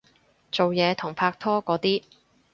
[0.51, 2.01] 做嘢同拍拖嗰啲